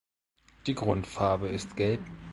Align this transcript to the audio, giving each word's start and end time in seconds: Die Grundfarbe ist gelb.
Die 0.65 0.73
Grundfarbe 0.73 1.47
ist 1.49 1.75
gelb. 1.75 2.01